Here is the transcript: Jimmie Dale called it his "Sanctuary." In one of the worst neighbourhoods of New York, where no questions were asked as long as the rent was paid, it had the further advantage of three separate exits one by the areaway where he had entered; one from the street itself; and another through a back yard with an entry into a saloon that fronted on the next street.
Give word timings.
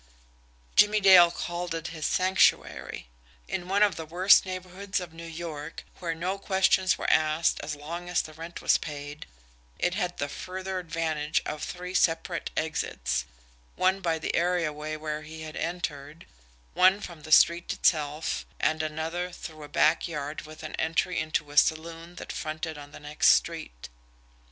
Jimmie 0.75 0.99
Dale 0.99 1.29
called 1.29 1.75
it 1.75 1.89
his 1.89 2.07
"Sanctuary." 2.07 3.07
In 3.47 3.67
one 3.67 3.83
of 3.83 3.97
the 3.97 4.05
worst 4.07 4.47
neighbourhoods 4.47 4.99
of 4.99 5.13
New 5.13 5.27
York, 5.27 5.83
where 5.99 6.15
no 6.15 6.39
questions 6.39 6.97
were 6.97 7.07
asked 7.11 7.59
as 7.59 7.75
long 7.75 8.09
as 8.09 8.23
the 8.23 8.33
rent 8.33 8.63
was 8.63 8.79
paid, 8.79 9.27
it 9.77 9.93
had 9.93 10.17
the 10.17 10.27
further 10.27 10.79
advantage 10.79 11.39
of 11.45 11.61
three 11.63 11.93
separate 11.93 12.49
exits 12.57 13.25
one 13.75 13.99
by 14.01 14.17
the 14.17 14.33
areaway 14.35 14.95
where 14.95 15.21
he 15.21 15.43
had 15.43 15.55
entered; 15.55 16.25
one 16.73 16.99
from 16.99 17.21
the 17.21 17.31
street 17.31 17.71
itself; 17.71 18.43
and 18.59 18.81
another 18.81 19.31
through 19.31 19.61
a 19.61 19.69
back 19.69 20.07
yard 20.07 20.47
with 20.47 20.63
an 20.63 20.73
entry 20.77 21.19
into 21.19 21.51
a 21.51 21.57
saloon 21.57 22.15
that 22.15 22.31
fronted 22.31 22.75
on 22.75 22.91
the 22.91 22.99
next 22.99 23.27
street. 23.27 23.87